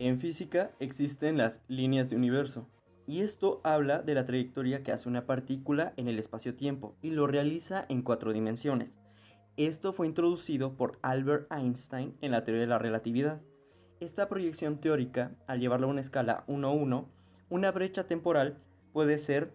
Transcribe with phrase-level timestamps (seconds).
[0.00, 2.66] En física existen las líneas de universo,
[3.06, 7.28] y esto habla de la trayectoria que hace una partícula en el espacio-tiempo y lo
[7.28, 8.98] realiza en cuatro dimensiones.
[9.56, 13.40] Esto fue introducido por Albert Einstein en la teoría de la relatividad.
[14.00, 17.06] Esta proyección teórica, al llevarla a una escala 1-1,
[17.50, 18.58] una brecha temporal
[18.92, 19.52] puede ser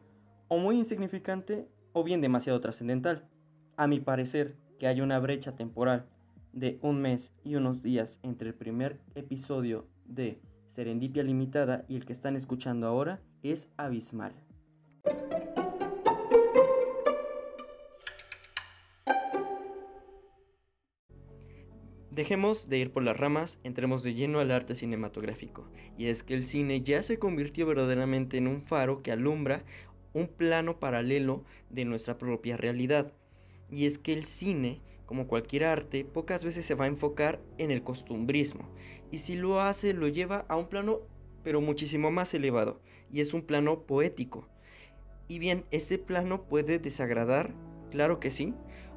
[0.47, 3.27] o muy insignificante o bien demasiado trascendental.
[3.75, 6.05] A mi parecer, que haya una brecha temporal
[6.53, 12.05] de un mes y unos días entre el primer episodio de Serendipia Limitada y el
[12.05, 14.33] que están escuchando ahora es abismal.
[22.11, 25.69] Dejemos de ir por las ramas, entremos de lleno al arte cinematográfico.
[25.97, 29.63] Y es que el cine ya se convirtió verdaderamente en un faro que alumbra
[30.11, 33.13] un plano paralelo de nuestra propia realidad.
[33.71, 37.71] Y es que el cine, como cualquier arte, pocas veces se va a enfocar en
[37.71, 38.69] el costumbrismo.
[39.09, 40.99] Y si lo hace, lo lleva a un plano
[41.43, 42.79] pero muchísimo más elevado.
[43.11, 44.47] Y es un plano poético.
[45.27, 47.55] Y bien, este plano puede desagradar,
[47.89, 48.53] claro que sí,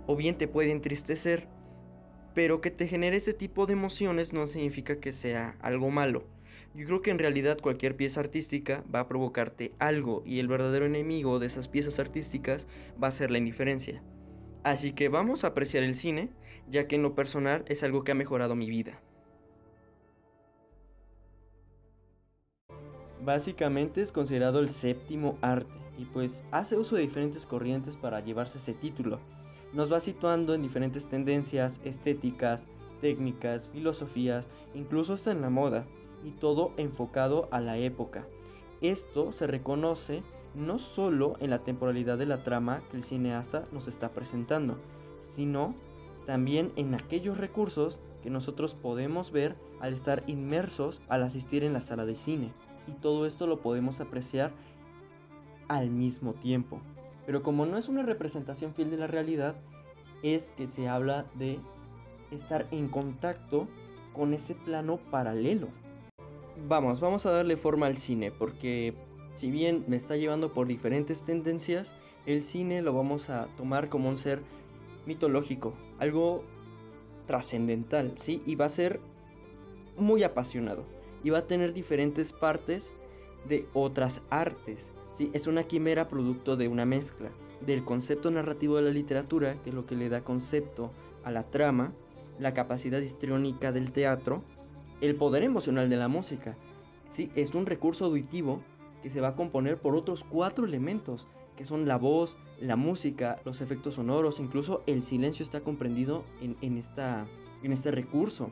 [0.07, 1.49] o bien te puede entristecer,
[2.35, 6.25] pero que te genere este tipo de emociones no significa que sea algo malo.
[6.75, 10.85] Yo creo que en realidad cualquier pieza artística va a provocarte algo y el verdadero
[10.85, 12.69] enemigo de esas piezas artísticas
[13.03, 14.03] va a ser la indiferencia.
[14.65, 16.31] Así que vamos a apreciar el cine,
[16.69, 19.01] ya que en lo personal es algo que ha mejorado mi vida.
[23.25, 28.59] Básicamente es considerado el séptimo arte y pues hace uso de diferentes corrientes para llevarse
[28.59, 29.21] ese título
[29.73, 32.67] nos va situando en diferentes tendencias estéticas,
[33.01, 35.87] técnicas, filosofías, incluso hasta en la moda,
[36.25, 38.27] y todo enfocado a la época.
[38.81, 40.23] Esto se reconoce
[40.55, 44.77] no solo en la temporalidad de la trama que el cineasta nos está presentando,
[45.23, 45.75] sino
[46.27, 51.83] también en aquellos recursos que nosotros podemos ver al estar inmersos al asistir en la
[51.83, 52.53] sala de cine.
[52.87, 54.53] Y todo esto lo podemos apreciar
[55.69, 56.81] al mismo tiempo.
[57.27, 59.57] Pero como no es una representación fiel de la realidad,
[60.23, 61.59] es que se habla de
[62.31, 63.69] estar en contacto
[64.13, 65.69] con ese plano paralelo.
[66.69, 68.95] Vamos, vamos a darle forma al cine, porque
[69.35, 71.95] si bien me está llevando por diferentes tendencias,
[72.27, 74.43] el cine lo vamos a tomar como un ser
[75.07, 76.45] mitológico, algo
[77.27, 78.43] trascendental, ¿sí?
[78.47, 79.01] Y va a ser
[79.97, 80.85] muy apasionado,
[81.25, 82.93] y va a tener diferentes partes
[83.49, 85.31] de otras artes, ¿sí?
[85.33, 89.75] Es una quimera producto de una mezcla del concepto narrativo de la literatura, que es
[89.75, 90.91] lo que le da concepto
[91.25, 91.93] a la trama,
[92.39, 94.43] la capacidad histriónica del teatro,
[95.01, 96.57] el poder emocional de la música.
[97.09, 97.31] ¿sí?
[97.35, 98.63] Es un recurso auditivo
[99.03, 101.27] que se va a componer por otros cuatro elementos,
[101.57, 106.79] que son la voz, la música, los efectos sonoros, incluso el silencio está comprendido en,
[106.79, 107.27] esta,
[107.63, 108.51] en este recurso.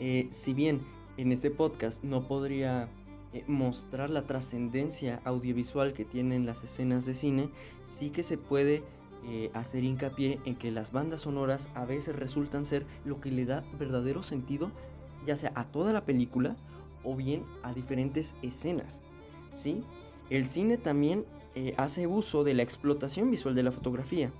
[0.00, 0.82] Eh, si bien
[1.16, 2.88] en este podcast no podría
[3.32, 7.48] eh, mostrar la trascendencia audiovisual que tienen las escenas de cine,
[7.86, 8.82] sí que se puede
[9.26, 13.46] eh, hacer hincapié en que las bandas sonoras a veces resultan ser lo que le
[13.46, 14.70] da verdadero sentido,
[15.24, 16.56] ya sea a toda la película
[17.04, 19.02] o bien a diferentes escenas.
[19.52, 19.82] ¿sí?
[20.30, 24.32] El cine también eh, hace uso de la explotación visual de la fotografía.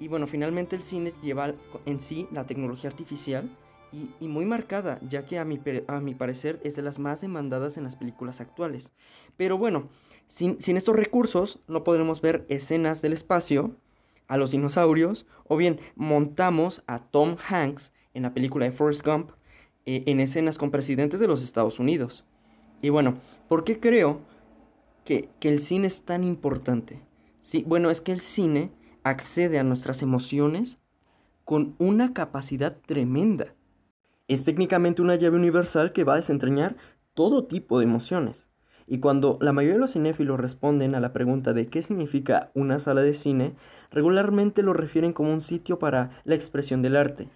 [0.00, 1.54] Y bueno, finalmente el cine lleva
[1.84, 3.50] en sí la tecnología artificial,
[3.90, 7.78] y, muy marcada, ya que a mi, a mi, parecer es de las más demandadas
[7.78, 8.92] en las películas actuales.
[9.36, 9.88] Pero bueno,
[10.26, 13.76] sin, sin, estos recursos no podremos ver escenas del espacio,
[14.26, 19.30] a los dinosaurios, o bien montamos a Tom Hanks en la película de Forrest Gump
[19.86, 22.24] eh, en escenas con presidentes de los Estados Unidos.
[22.82, 23.18] Y bueno,
[23.48, 24.20] ¿por qué creo
[25.04, 27.00] que, que el cine es tan importante?
[27.40, 28.70] Sí, bueno, es que el cine
[29.02, 30.78] accede a nuestras emociones
[31.44, 33.54] con una capacidad tremenda.
[34.28, 36.76] Es técnicamente una llave universal que va a desentrañar
[37.14, 38.46] todo tipo de emociones.
[38.86, 42.78] Y cuando la mayoría de los cinéfilos responden a la pregunta de qué significa una
[42.78, 43.54] sala de cine,
[43.90, 47.28] regularmente lo refieren como un sitio para la expresión del arte.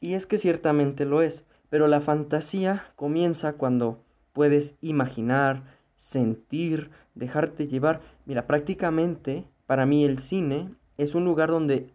[0.00, 4.04] Y es que ciertamente lo es, pero la fantasía comienza cuando
[4.34, 5.62] puedes imaginar,
[5.96, 8.02] sentir, dejarte llevar.
[8.26, 11.88] Mira, prácticamente para mí el cine es un lugar donde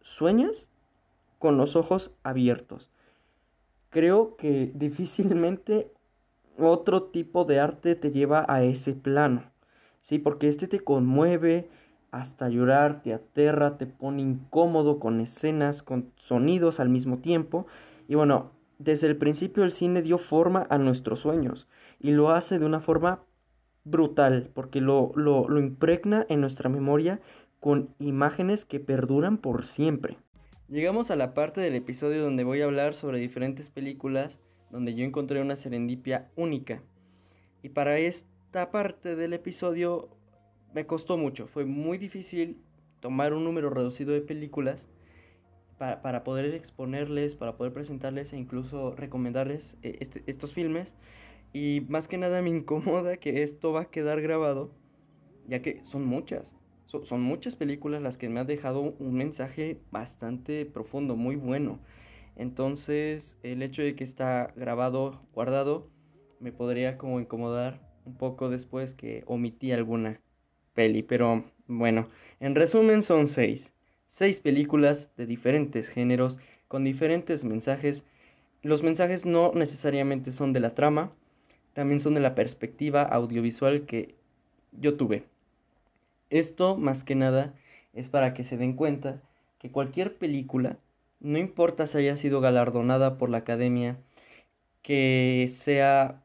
[0.00, 0.66] sueñas
[1.38, 2.90] con los ojos abiertos
[3.90, 5.92] creo que difícilmente
[6.58, 9.44] otro tipo de arte te lleva a ese plano,
[10.00, 10.18] ¿sí?
[10.18, 11.68] Porque este te conmueve
[12.10, 17.66] hasta llorar, te aterra, te pone incómodo con escenas, con sonidos al mismo tiempo.
[18.08, 22.58] Y bueno, desde el principio el cine dio forma a nuestros sueños y lo hace
[22.58, 23.24] de una forma
[23.84, 27.20] brutal, porque lo, lo, lo impregna en nuestra memoria
[27.60, 30.18] con imágenes que perduran por siempre.
[30.68, 34.38] Llegamos a la parte del episodio donde voy a hablar sobre diferentes películas
[34.70, 36.82] donde yo encontré una serendipia única.
[37.62, 40.10] Y para esta parte del episodio
[40.74, 42.58] me costó mucho, fue muy difícil
[43.00, 44.86] tomar un número reducido de películas
[45.78, 50.96] para, poder exponerles, para poder presentarles e incluso recomendarles eh, este, estos filmes.
[51.52, 54.70] Y más que nada me incomoda que esto va a quedar grabado,
[55.46, 56.56] ya que son muchas.
[56.86, 61.78] son muchas películas las que me han dejado un mensaje bastante profundo, muy bueno.
[62.36, 65.90] Entonces, el hecho de que está grabado, guardado,
[66.40, 70.20] me podría como incomodar un poco después que omití alguna
[70.74, 71.02] peli.
[71.02, 72.08] Pero bueno,
[72.40, 73.72] en resumen son seis.
[74.08, 78.04] Seis películas de diferentes géneros, con diferentes mensajes.
[78.62, 81.12] Los mensajes no necesariamente son de la trama,
[81.72, 84.14] también son de la perspectiva audiovisual que
[84.72, 85.24] yo tuve.
[86.30, 87.54] Esto, más que nada,
[87.94, 89.22] es para que se den cuenta
[89.58, 90.76] que cualquier película,
[91.20, 93.96] no importa si haya sido galardonada por la academia,
[94.82, 96.22] que sea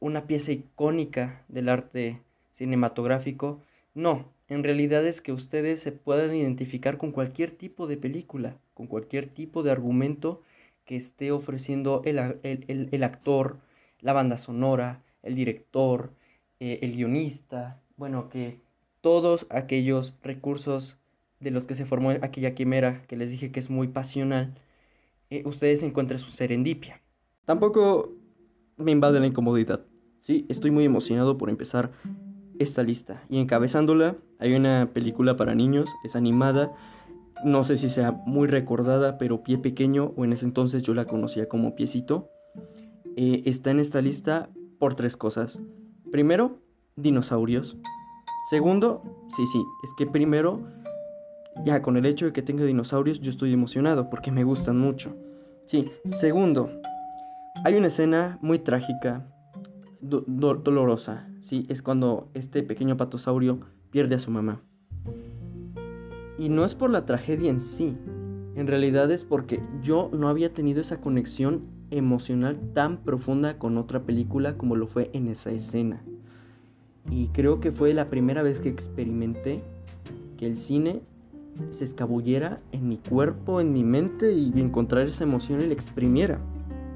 [0.00, 2.20] una pieza icónica del arte
[2.54, 3.62] cinematográfico,
[3.94, 8.86] no, en realidad es que ustedes se puedan identificar con cualquier tipo de película, con
[8.86, 10.42] cualquier tipo de argumento
[10.84, 13.58] que esté ofreciendo el, actor,
[14.00, 16.12] la banda sonora, el director,
[16.60, 18.58] eh, el guionista, bueno, que
[19.02, 20.96] todos aquellos recursos
[21.40, 24.54] de los que se formó aquella quimera que les dije que es muy pasional,
[25.28, 27.02] eh, ustedes encuentren su serendipia.
[27.44, 28.12] Tampoco
[28.78, 29.84] me invade la incomodidad.
[30.20, 31.92] Sí, estoy muy emocionado por empezar
[32.58, 33.22] esta lista.
[33.28, 36.72] Y encabezándola hay una película para niños, es animada,
[37.44, 41.06] no sé si sea muy recordada, pero Pie Pequeño, o en ese entonces yo la
[41.06, 42.30] conocía como Piecito,
[43.16, 44.48] eh, está en esta lista
[44.78, 45.60] por tres cosas.
[46.10, 46.58] Primero,
[46.96, 47.76] dinosaurios.
[48.50, 49.02] Segundo,
[49.36, 50.62] sí, sí, es que primero,
[51.64, 55.14] ya con el hecho de que tenga dinosaurios, yo estoy emocionado porque me gustan mucho.
[55.66, 56.70] Sí, segundo,
[57.64, 59.26] hay una escena muy trágica,
[60.00, 64.60] dolorosa, sí, es cuando este pequeño patosaurio pierde a su mamá.
[66.38, 67.96] Y no es por la tragedia en sí,
[68.58, 71.62] en realidad es porque yo no había tenido esa conexión
[71.92, 76.02] emocional tan profunda con otra película como lo fue en esa escena.
[77.08, 79.62] Y creo que fue la primera vez que experimenté
[80.36, 81.02] que el cine
[81.70, 86.40] se escabullera en mi cuerpo, en mi mente y encontrar esa emoción y la exprimiera.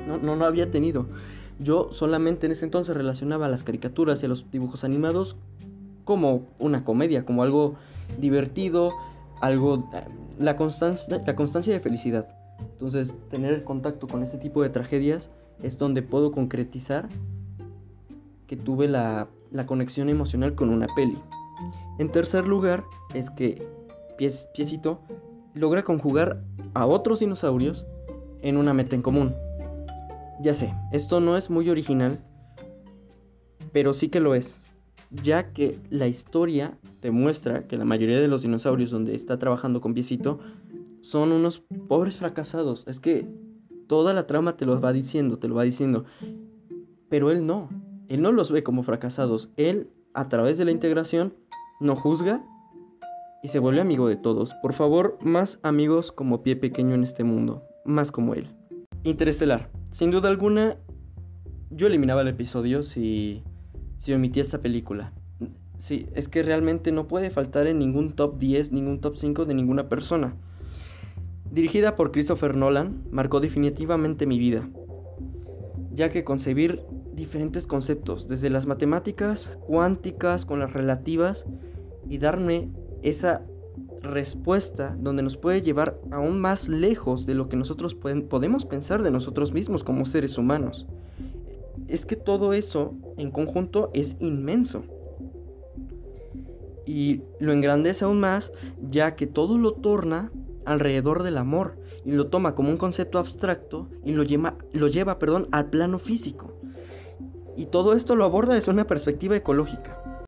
[0.06, 1.06] No, no lo había tenido.
[1.60, 5.36] Yo solamente en ese entonces relacionaba las caricaturas y los dibujos animados
[6.04, 7.74] como una comedia, como algo
[8.18, 8.92] divertido,
[9.40, 10.04] algo eh,
[10.38, 12.28] la constancia, la constancia de felicidad.
[12.60, 15.30] Entonces, tener contacto con este tipo de tragedias
[15.62, 17.08] es donde puedo concretizar
[18.46, 21.18] que tuve la, la conexión emocional con una peli.
[21.98, 22.84] En tercer lugar,
[23.14, 23.66] es que
[24.16, 25.00] Piecito
[25.54, 26.42] logra conjugar
[26.74, 27.86] a otros dinosaurios
[28.42, 29.34] en una meta en común.
[30.40, 32.18] Ya sé, esto no es muy original,
[33.72, 34.61] pero sí que lo es,
[35.22, 39.94] ya que la historia demuestra que la mayoría de los dinosaurios donde está trabajando con
[39.94, 40.38] Piecito
[41.02, 42.84] son unos pobres fracasados.
[42.86, 43.26] Es que
[43.86, 46.04] toda la trama te lo va diciendo, te lo va diciendo.
[47.08, 47.68] Pero él no,
[48.08, 49.50] él no los ve como fracasados.
[49.56, 51.34] Él, a través de la integración,
[51.80, 52.42] no juzga
[53.42, 54.54] y se vuelve amigo de todos.
[54.62, 58.48] Por favor, más amigos como pie pequeño en este mundo, más como él.
[59.02, 59.68] Interestelar.
[59.90, 60.76] Sin duda alguna,
[61.70, 63.42] yo eliminaba el episodio si,
[64.02, 65.12] si omitía esta película.
[65.78, 69.54] Sí, es que realmente no puede faltar en ningún top 10, ningún top 5 de
[69.54, 70.34] ninguna persona.
[71.52, 74.68] Dirigida por Christopher Nolan, marcó definitivamente mi vida,
[75.92, 76.80] ya que concebir
[77.14, 81.46] diferentes conceptos, desde las matemáticas cuánticas con las relativas,
[82.08, 82.70] y darme
[83.02, 83.42] esa
[84.02, 89.12] respuesta donde nos puede llevar aún más lejos de lo que nosotros podemos pensar de
[89.12, 90.86] nosotros mismos como seres humanos.
[91.92, 94.82] Es que todo eso en conjunto es inmenso.
[96.86, 100.32] Y lo engrandece aún más ya que todo lo torna
[100.64, 105.18] alrededor del amor y lo toma como un concepto abstracto y lo lleva, lo lleva
[105.18, 106.54] perdón, al plano físico.
[107.58, 110.24] Y todo esto lo aborda desde una perspectiva ecológica.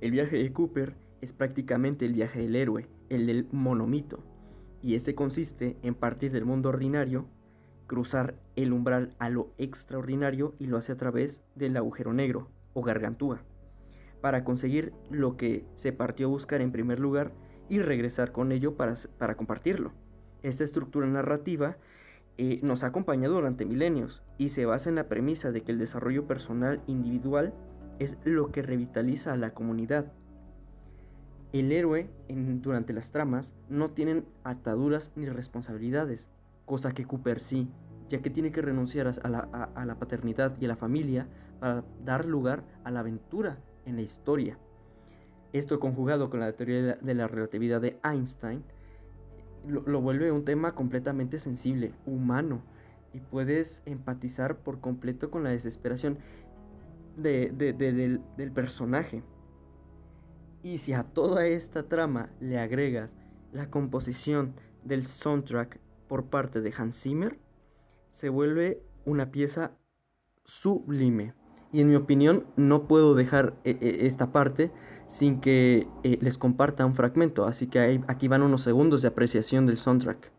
[0.00, 4.22] El viaje de Cooper es prácticamente el viaje del héroe, el del monomito,
[4.82, 7.26] y este consiste en partir del mundo ordinario,
[7.86, 12.82] cruzar el umbral a lo extraordinario y lo hace a través del agujero negro o
[12.82, 13.42] gargantúa,
[14.20, 17.32] para conseguir lo que se partió a buscar en primer lugar
[17.68, 19.92] y regresar con ello para, para compartirlo.
[20.42, 21.76] Esta estructura narrativa
[22.36, 25.78] eh, nos ha acompañado durante milenios y se basa en la premisa de que el
[25.78, 27.54] desarrollo personal individual
[28.00, 30.12] es lo que revitaliza a la comunidad.
[31.52, 36.28] El héroe durante las tramas no tienen ataduras ni responsabilidades,
[36.64, 37.68] cosa que Cooper sí,
[38.08, 41.26] ya que tiene que renunciar a la, paternidad y a la familia
[41.60, 44.58] para dar lugar a la aventura en la historia.
[45.52, 48.64] Esto conjugado con la teoría de la relatividad de Einstein,
[49.66, 52.62] lo, vuelve un tema completamente sensible, humano,
[53.12, 56.16] y puedes empatizar por completo con la desesperación
[57.16, 59.22] del personaje.
[60.62, 63.16] Y si a toda esta trama le agregas
[63.52, 64.54] la composición
[64.84, 67.38] del soundtrack por parte de Hans Zimmer,
[68.10, 69.72] se vuelve una pieza
[70.44, 71.34] sublime.
[71.72, 74.70] Y en mi opinión no puedo dejar eh, eh, esta parte
[75.08, 79.66] sin que eh, les comparta un fragmento, así que aquí van unos segundos de apreciación
[79.66, 80.30] del soundtrack.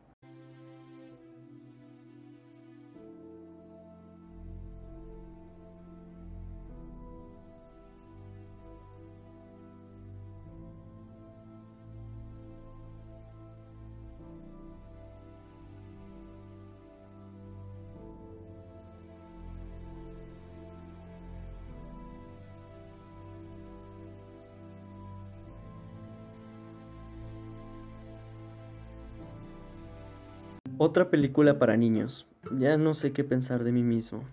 [30.80, 32.26] Otra película para niños.
[32.58, 34.24] Ya no sé qué pensar de mí mismo.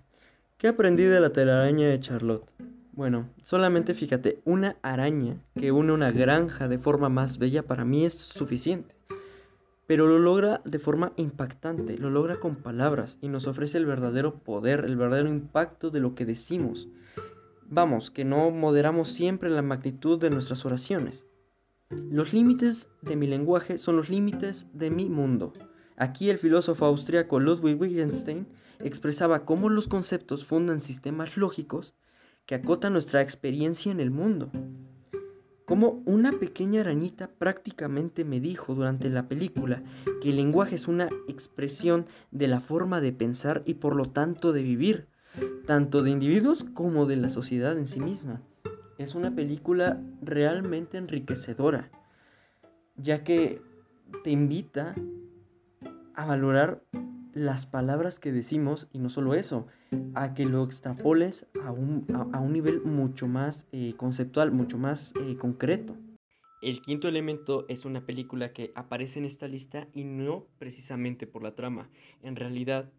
[0.57, 2.45] ¿Qué aprendí de la telaraña de Charlotte?
[2.93, 8.07] Bueno, solamente fíjate, una araña que une una granja de forma más bella para mí
[8.07, 8.95] es suficiente.
[9.87, 14.35] Pero lo logra de forma impactante, lo logra con palabras y nos ofrece el verdadero
[14.35, 16.89] poder, el verdadero impacto de lo que decimos.
[17.69, 21.27] Vamos, que no moderamos siempre la magnitud de nuestras oraciones.
[21.91, 25.53] Los límites de mi lenguaje son los límites de mi mundo.
[26.01, 28.47] Aquí el filósofo austríaco Ludwig Wittgenstein
[28.79, 31.93] expresaba cómo los conceptos fundan sistemas lógicos
[32.47, 34.51] que acotan nuestra experiencia en el mundo.
[35.67, 39.83] Como una pequeña arañita prácticamente me dijo durante la película
[40.23, 44.55] que el lenguaje es una expresión de la forma de pensar y por lo tanto
[44.55, 45.07] de vivir,
[45.67, 48.41] tanto de individuos como de la sociedad en sí misma.
[48.97, 51.91] Es una película realmente enriquecedora,
[52.97, 53.61] ya que
[54.25, 54.95] te invita
[56.15, 56.83] a valorar
[57.33, 59.67] las palabras que decimos y no solo eso,
[60.15, 65.13] a que lo extrapoles a un, a, un nivel mucho más eh, conceptual, mucho más
[65.21, 65.97] eh, concreto.
[66.63, 71.43] El quinto elemento es una película que aparece en esta lista y no precisamente por
[71.43, 71.89] la trama.
[72.23, 72.91] En realidad,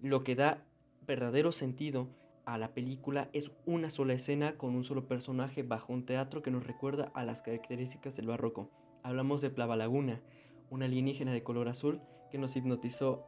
[0.00, 0.64] lo que da
[1.06, 2.08] verdadero sentido
[2.44, 6.50] a la película es una sola escena con un solo personaje bajo un teatro que
[6.50, 8.70] nos recuerda a las características del barroco.
[9.02, 10.20] Hablamos de Plava Laguna,
[10.68, 12.00] una alienígena de color azul
[12.30, 13.26] que nos hipnotizó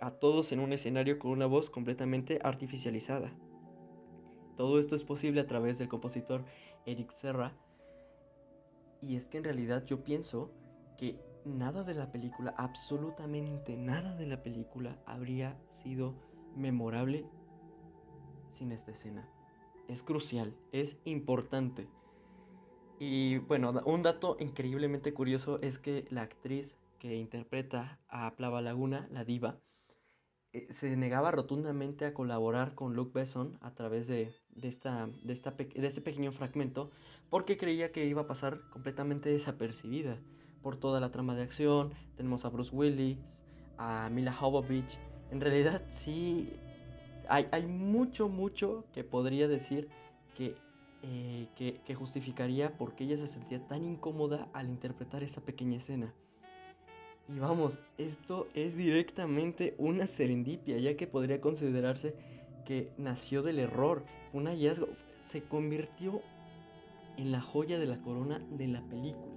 [0.00, 3.32] a todos en un escenario con una voz completamente artificializada.
[4.56, 6.44] Todo esto es posible a través del compositor
[6.86, 7.52] Eric Serra.
[9.00, 10.50] Y es que en realidad yo pienso
[10.98, 16.14] que nada de la película, absolutamente nada de la película habría sido
[16.56, 17.24] memorable
[18.58, 19.28] sin esta escena.
[19.88, 21.88] Es crucial, es importante.
[22.98, 29.08] Y bueno, un dato increíblemente curioso es que la actriz que interpreta a Plava Laguna,
[29.10, 29.58] la diva,
[30.52, 34.22] eh, se negaba rotundamente a colaborar con Luke Besson a través de,
[34.62, 36.92] esta, de, este pequeño fragmento
[37.28, 40.16] porque creía que iba a pasar completamente desapercibida
[40.62, 41.92] por toda la trama de acción.
[42.16, 43.18] Tenemos a Bruce Willis,
[43.78, 44.96] a Mila Jovovich.
[45.32, 46.52] En realidad sí
[47.28, 49.88] hay, hay mucho, mucho que podría decir
[50.36, 50.54] que,
[51.02, 55.78] eh, que, que justificaría por qué ella se sentía tan incómoda al interpretar esa pequeña
[55.78, 56.14] escena.
[57.28, 62.14] Y vamos, esto es directamente una serendipia, ya que podría considerarse
[62.66, 64.88] que nació del error, un hallazgo,
[65.30, 66.20] se convirtió
[67.16, 69.32] en la joya de la corona de la película.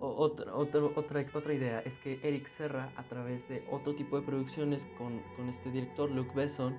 [0.00, 4.80] otra, otra, otra, idea es que Eric Serra, a través de otro tipo de producciones
[4.96, 6.76] con, este director Luke Besson,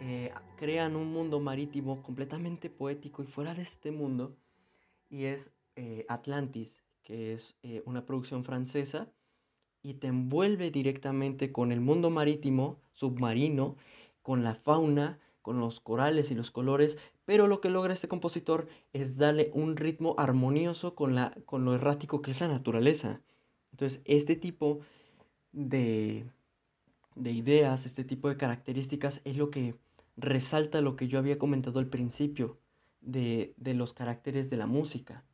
[0.00, 4.36] eh, crean un mundo marítimo completamente poético y fuera de este mundo,
[5.08, 6.72] y es eh, Atlantis,
[7.02, 9.08] que es eh, una producción francesa
[9.82, 13.76] y te envuelve directamente con el mundo marítimo, submarino,
[14.22, 18.68] con la fauna, con los corales y los colores, pero lo que logra este compositor
[18.92, 23.20] es darle un ritmo armonioso con, la, con lo errático que es la naturaleza.
[23.72, 24.80] Entonces, este tipo
[25.52, 26.26] de,
[27.14, 29.76] de ideas, este tipo de características es lo que
[30.16, 32.58] resalta lo que yo había comentado al principio
[33.00, 35.24] de, de los caracteres de la música.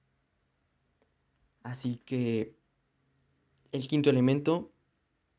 [1.66, 2.54] Así que
[3.73, 4.70] el quinto elemento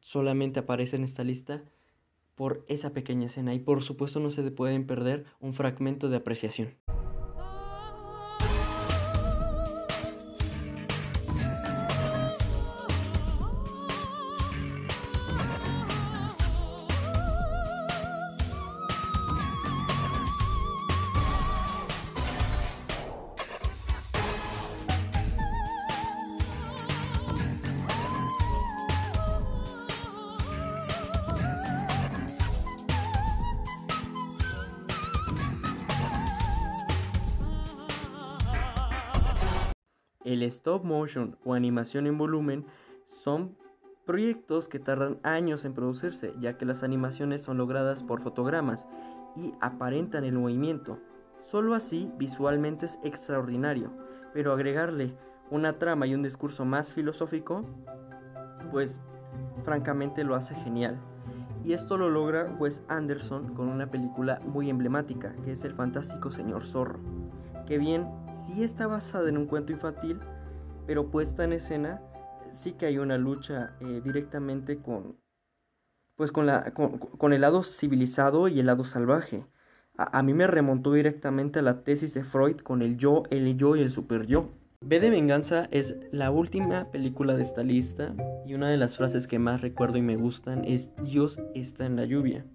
[0.01, 1.63] solamente aparece en esta lista
[2.35, 6.75] por esa pequeña escena y por supuesto no se pueden perder un fragmento de apreciación.
[40.37, 42.65] El stop motion o animación en volumen
[43.05, 43.55] son
[44.05, 48.87] proyectos que tardan años en producirse, ya que las animaciones son logradas por fotogramas
[49.35, 50.99] y aparentan el movimiento.
[51.43, 53.91] Solo así visualmente es extraordinario,
[54.33, 55.13] pero agregarle
[55.49, 57.65] una trama y un discurso más filosófico,
[58.71, 58.99] pues
[59.63, 60.99] francamente lo hace genial.
[61.63, 66.31] Y esto lo logra Wes Anderson con una película muy emblemática, que es El Fantástico
[66.31, 66.99] Señor Zorro,
[67.67, 70.19] que bien sí está basada en un cuento infantil,
[70.87, 72.01] pero puesta en escena
[72.51, 75.17] sí que hay una lucha eh, directamente con,
[76.15, 79.45] pues con, la, con, el lado civilizado y el lado salvaje.
[79.97, 83.57] A, a, mí me remontó directamente a la tesis de Freud con el yo, el
[83.57, 84.49] yo y el super yo.
[84.79, 88.13] B de Venganza es la última película de esta lista
[88.45, 91.95] y una de las frases que más recuerdo y me gustan es Dios está en
[91.95, 92.45] la lluvia.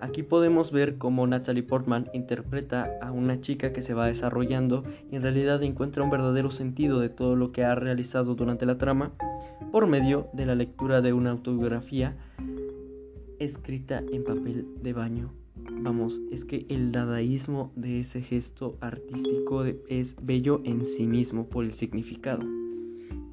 [0.00, 5.16] Aquí podemos ver cómo Natalie Portman interpreta a una chica que se va desarrollando y
[5.16, 9.12] en realidad encuentra un verdadero sentido de todo lo que ha realizado durante la trama
[9.72, 12.16] por medio de la lectura de una autobiografía
[13.40, 15.32] escrita en papel de baño.
[15.72, 21.64] Vamos, es que el dadaísmo de ese gesto artístico es bello en sí mismo por
[21.64, 22.42] el significado.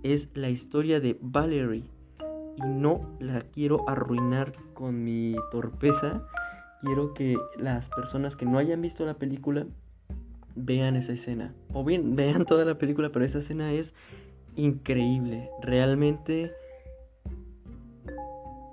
[0.01, 1.83] Es la historia de Valerie
[2.57, 6.25] y no la quiero arruinar con mi torpeza
[6.85, 9.65] quiero que las personas que no hayan visto la película
[10.55, 11.53] vean esa escena.
[11.73, 13.93] O bien, vean toda la película, pero esa escena es
[14.55, 15.49] increíble.
[15.61, 16.53] Realmente...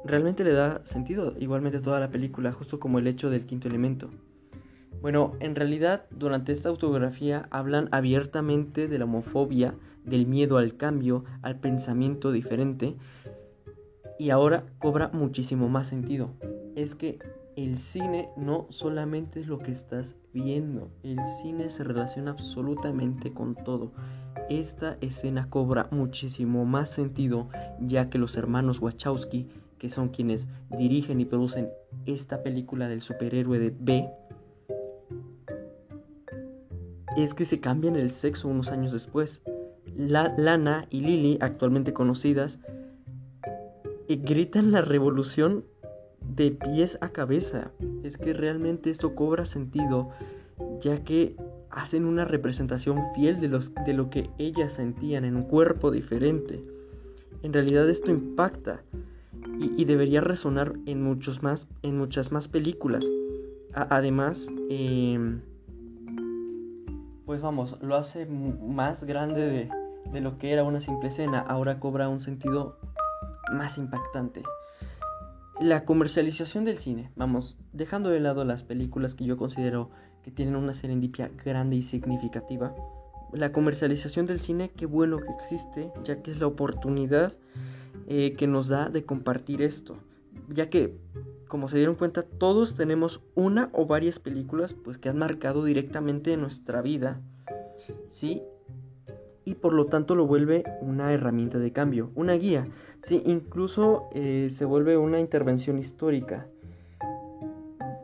[0.05, 4.11] Realmente le da sentido igualmente toda la película, justo como el hecho del quinto elemento.
[5.01, 11.25] Bueno, en realidad durante esta autografía hablan abiertamente de la homofobia, del miedo al cambio,
[11.42, 12.96] al pensamiento diferente,
[14.18, 16.31] y ahora cobra muchísimo más sentido.
[16.75, 17.20] Es que
[17.57, 23.55] el cine no solamente es lo que estás viendo, el cine se relaciona absolutamente con
[23.55, 23.93] todo.
[24.49, 27.49] Esta escena cobra muchísimo más sentido
[27.81, 31.69] ya que los hermanos Wachowski, que son quienes dirigen y producen
[32.07, 34.09] esta película del superhéroe de B,
[37.17, 39.43] es que se cambian el sexo unos años después.
[39.95, 42.59] La, Lana y Lily, actualmente conocidas,
[44.09, 45.65] eh, gritan la revolución
[46.29, 47.71] de pies a cabeza.
[48.03, 50.11] Es que realmente esto cobra sentido
[50.81, 51.37] ya que
[51.71, 56.63] hacen una representación fiel de, los, de lo que ellas sentían en un cuerpo diferente.
[57.43, 58.83] En realidad esto impacta
[59.59, 63.05] y, debería resonar en, muchos más, en muchas más películas.
[63.75, 65.41] además, em,
[67.25, 69.71] pues vamos, lo hace más grande de,
[70.13, 71.41] de lo que era una simple escena.
[71.41, 72.77] Ahora cobra un sentido
[73.53, 74.43] más impactante.
[75.61, 79.91] La comercialización del cine, vamos, dejando de lado las películas que yo considero
[80.23, 82.75] que tienen una serendipia grande y significativa,
[83.33, 87.35] la comercialización del cine, qué bueno que existe, ya que es la oportunidad
[88.07, 89.97] eh, que nos da de compartir esto,
[90.49, 90.99] ya que,
[91.49, 96.37] como se dieron cuenta, todos tenemos una o varias películas pues, que han marcado directamente
[96.37, 97.21] nuestra vida,
[98.09, 98.43] ¿sí?
[99.44, 102.68] Y por lo tanto lo vuelve una herramienta de cambio, una guía.
[103.02, 106.46] Sí, incluso eh, se vuelve una intervención histórica,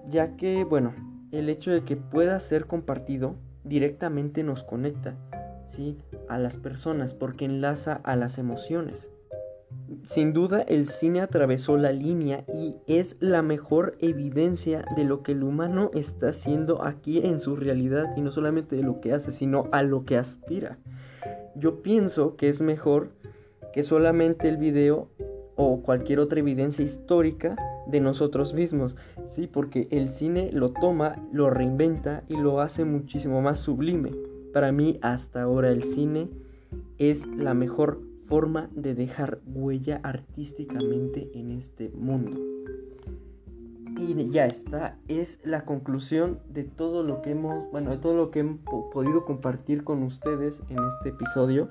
[0.09, 0.93] ya que, bueno,
[1.31, 5.15] el hecho de que pueda ser compartido directamente nos conecta,
[5.69, 5.99] ¿sí?
[6.29, 9.11] A las personas, porque enlaza a las emociones.
[10.05, 15.33] Sin duda el cine atravesó la línea y es la mejor evidencia de lo que
[15.33, 19.33] el humano está haciendo aquí en su realidad y no solamente de lo que hace,
[19.33, 20.79] sino a lo que aspira.
[21.59, 23.11] Yo pienso que es mejor
[23.73, 25.09] que solamente el video
[25.57, 27.57] o cualquier otra evidencia histórica
[27.89, 33.43] de nosotros mismos, sí, porque el cine lo toma, lo reinventa y lo hace muchísimo
[33.43, 34.13] más sublime.
[34.53, 36.29] Para mí hasta ahora el cine
[36.99, 42.41] es la mejor forma de dejar huella artísticamente en este mundo.
[43.99, 48.31] Y ya está, es la conclusión de todo lo que hemos, bueno, de todo lo
[48.31, 48.61] que hemos
[48.93, 51.71] podido compartir con ustedes en este episodio.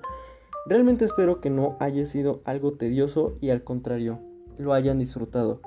[0.66, 4.20] Realmente espero que no haya sido algo tedioso y al contrario,
[4.58, 5.62] lo hayan disfrutado.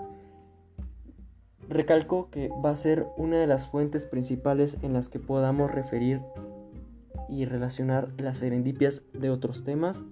[1.70, 6.20] Recalco que va a ser una de las fuentes principales en las que podamos referir
[7.30, 10.04] y relacionar las serendipias de otros temas.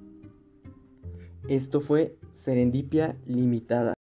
[1.48, 3.97] Esto fue Serendipia Limitada.